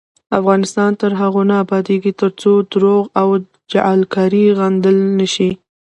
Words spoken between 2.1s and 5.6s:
ترڅو درواغ او جعلکاری غندل نشي.